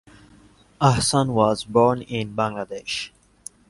[0.81, 3.11] Ahsan was born in Bangladesh.